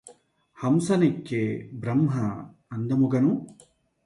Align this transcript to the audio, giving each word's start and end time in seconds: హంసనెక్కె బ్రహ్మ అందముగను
హంసనెక్కె 0.57 1.41
బ్రహ్మ 1.73 2.09
అందముగను 2.71 3.31